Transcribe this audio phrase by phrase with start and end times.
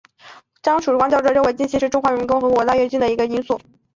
[0.63, 3.59] 张曙光教授认为禁运是促成中华人民共和国进行大跃进与反右运动的一个因素。